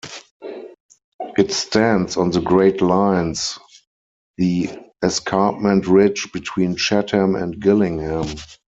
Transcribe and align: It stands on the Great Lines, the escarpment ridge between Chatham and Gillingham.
It 1.37 1.51
stands 1.51 2.17
on 2.17 2.31
the 2.31 2.41
Great 2.41 2.81
Lines, 2.81 3.59
the 4.35 4.67
escarpment 5.03 5.85
ridge 5.85 6.31
between 6.33 6.75
Chatham 6.75 7.35
and 7.35 7.59
Gillingham. 7.61 8.25